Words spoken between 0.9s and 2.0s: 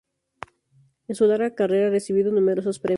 En su larga carrera, ha